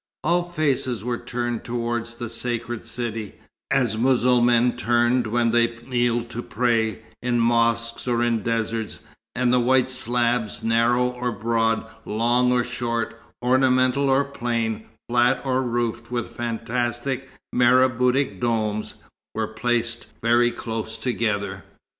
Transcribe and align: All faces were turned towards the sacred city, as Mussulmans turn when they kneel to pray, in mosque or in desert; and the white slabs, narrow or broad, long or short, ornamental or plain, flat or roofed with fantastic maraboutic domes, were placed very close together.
All 0.23 0.49
faces 0.49 1.03
were 1.03 1.19
turned 1.19 1.63
towards 1.63 2.15
the 2.15 2.27
sacred 2.27 2.85
city, 2.85 3.35
as 3.69 3.97
Mussulmans 3.99 4.79
turn 4.81 5.21
when 5.29 5.51
they 5.51 5.77
kneel 5.85 6.23
to 6.23 6.41
pray, 6.41 7.03
in 7.21 7.37
mosque 7.37 8.07
or 8.07 8.23
in 8.23 8.41
desert; 8.41 8.97
and 9.35 9.53
the 9.53 9.59
white 9.59 9.91
slabs, 9.91 10.63
narrow 10.63 11.07
or 11.11 11.31
broad, 11.31 11.85
long 12.03 12.51
or 12.51 12.63
short, 12.63 13.15
ornamental 13.45 14.09
or 14.09 14.23
plain, 14.23 14.85
flat 15.07 15.39
or 15.45 15.61
roofed 15.61 16.09
with 16.09 16.35
fantastic 16.35 17.29
maraboutic 17.53 18.39
domes, 18.41 18.95
were 19.35 19.49
placed 19.49 20.07
very 20.19 20.49
close 20.49 20.97
together. 20.97 21.63